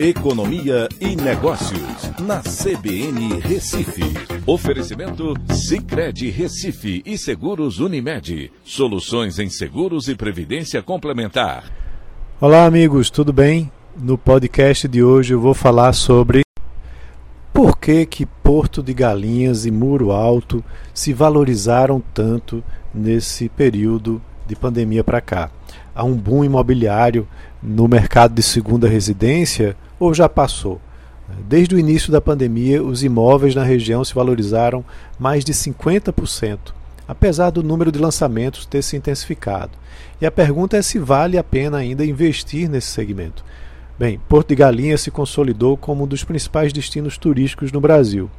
[0.00, 4.04] Economia e Negócios, na CBN Recife.
[4.46, 8.52] Oferecimento Cicred Recife e Seguros Unimed.
[8.62, 11.64] Soluções em seguros e previdência complementar.
[12.40, 13.72] Olá, amigos, tudo bem?
[13.96, 16.42] No podcast de hoje eu vou falar sobre
[17.52, 22.62] por que, que Porto de Galinhas e Muro Alto se valorizaram tanto
[22.94, 25.50] nesse período de pandemia para cá.
[25.92, 27.26] Há um boom imobiliário
[27.60, 30.80] no mercado de segunda residência ou já passou?
[31.46, 34.84] Desde o início da pandemia, os imóveis na região se valorizaram
[35.18, 36.58] mais de 50%,
[37.06, 39.72] apesar do número de lançamentos ter se intensificado.
[40.20, 43.44] E a pergunta é se vale a pena ainda investir nesse segmento.
[43.98, 48.30] Bem, Porto de Galinhas se consolidou como um dos principais destinos turísticos no Brasil,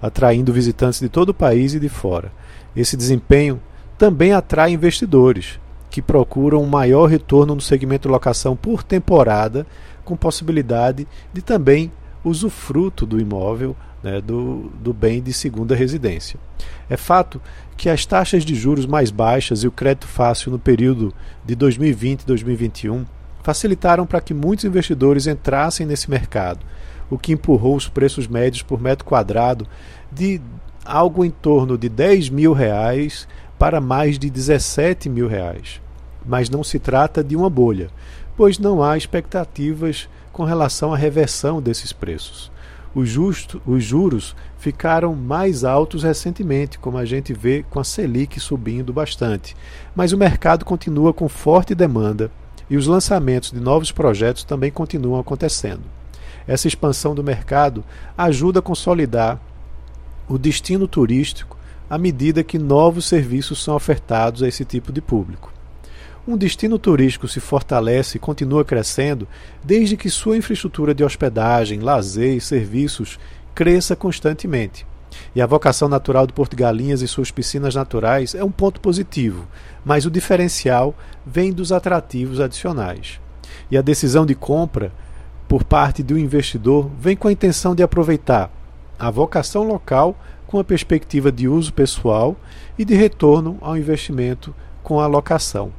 [0.00, 2.32] atraindo visitantes de todo o país e de fora.
[2.74, 3.60] Esse desempenho
[3.98, 5.58] também atrai investidores,
[5.90, 9.66] que procuram um maior retorno no segmento locação por temporada,
[10.04, 11.90] com possibilidade de também
[12.24, 16.38] usufruto do imóvel, né, do, do bem de segunda residência.
[16.88, 17.40] É fato
[17.76, 21.12] que as taxas de juros mais baixas e o crédito fácil no período
[21.44, 23.04] de 2020 e 2021
[23.42, 26.60] facilitaram para que muitos investidores entrassem nesse mercado,
[27.08, 29.66] o que empurrou os preços médios por metro quadrado
[30.12, 30.40] de
[30.84, 33.28] algo em torno de 10 mil reais
[33.58, 35.80] para mais de 17 mil reais.
[36.24, 37.90] Mas não se trata de uma bolha,
[38.36, 42.50] pois não há expectativas com relação à reversão desses preços.
[42.94, 48.40] Os, justo, os juros ficaram mais altos recentemente, como a gente vê com a Selic
[48.40, 49.56] subindo bastante,
[49.94, 52.30] mas o mercado continua com forte demanda
[52.70, 55.82] e os lançamentos de novos projetos também continuam acontecendo.
[56.46, 57.84] Essa expansão do mercado
[58.16, 59.40] ajuda a consolidar
[60.28, 61.57] o destino turístico
[61.88, 65.52] à medida que novos serviços são ofertados a esse tipo de público.
[66.26, 69.26] Um destino turístico se fortalece e continua crescendo
[69.64, 73.18] desde que sua infraestrutura de hospedagem, lazer e serviços
[73.54, 74.86] cresça constantemente.
[75.34, 79.48] E a vocação natural do Porto Galinhas e suas piscinas naturais é um ponto positivo,
[79.84, 80.94] mas o diferencial
[81.24, 83.18] vem dos atrativos adicionais.
[83.70, 84.92] E a decisão de compra
[85.48, 88.52] por parte do investidor vem com a intenção de aproveitar
[88.98, 90.16] a vocação local
[90.46, 92.36] com a perspectiva de uso pessoal
[92.78, 95.70] e de retorno ao investimento com a locação.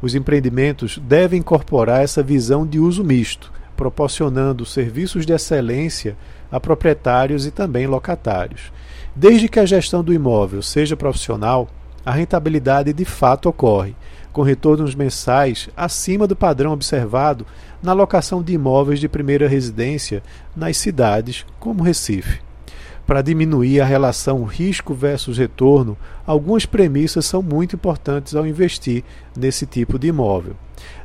[0.00, 6.16] Os empreendimentos devem incorporar essa visão de uso misto, proporcionando serviços de excelência
[6.50, 8.72] a proprietários e também locatários.
[9.14, 11.68] Desde que a gestão do imóvel seja profissional,
[12.04, 13.94] a rentabilidade de fato ocorre,
[14.32, 17.46] com retornos mensais acima do padrão observado
[17.82, 20.22] na locação de imóveis de primeira residência
[20.56, 22.40] nas cidades como Recife.
[23.06, 29.02] Para diminuir a relação risco versus retorno, algumas premissas são muito importantes ao investir
[29.36, 30.54] nesse tipo de imóvel.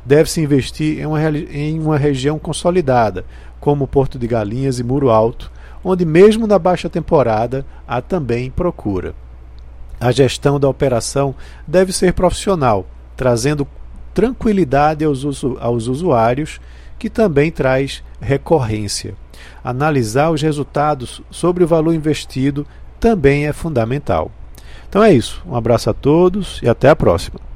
[0.04, 3.24] Deve-se investir em uma, em uma região consolidada,
[3.60, 5.50] como Porto de Galinhas e Muro Alto,
[5.82, 9.14] onde, mesmo na baixa temporada, há também procura.
[10.00, 11.34] A gestão da operação
[11.66, 13.66] deve ser profissional, trazendo
[14.14, 15.24] tranquilidade aos,
[15.60, 16.60] aos usuários,
[16.98, 19.14] que também traz recorrência.
[19.62, 22.66] Analisar os resultados sobre o valor investido
[23.00, 24.30] também é fundamental.
[24.88, 25.42] Então é isso.
[25.46, 27.47] Um abraço a todos e até a próxima.